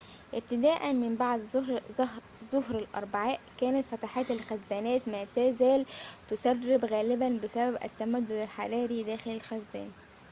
ابتداءً 0.33 0.93
من 0.93 1.15
بعد 1.15 1.41
ظهر 2.53 2.79
الأربعاء 2.79 3.39
كانت 3.59 3.85
فتحات 3.85 4.31
الخزانات 4.31 5.07
ما 5.07 5.25
تزال 5.35 5.85
تسرب 6.29 6.85
غالباً 6.85 7.39
بسبب 7.43 7.77
التمدد 7.83 8.31
الحراري 8.31 9.03
داخل 9.03 9.31
الخزان 9.31 9.91